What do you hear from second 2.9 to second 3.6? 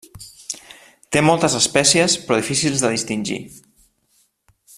distingir.